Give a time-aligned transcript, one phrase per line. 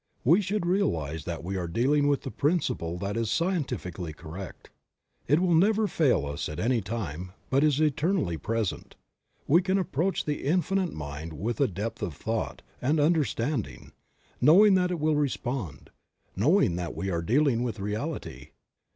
[0.25, 4.71] We should realize that we are dealing with the principle that is scientifically correct.
[5.27, 8.95] It will never fail us at any time but is eternally present.
[9.47, 13.91] We can approach the Infinite Mind with a depth of thought and understanding,
[14.41, 15.91] knowing that it will respond,
[16.35, 18.47] knowing that we are dealing with reality.